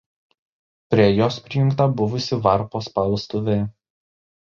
[0.93, 3.63] Prie jos prijungta buvusi „Varpo“ spaustuvė.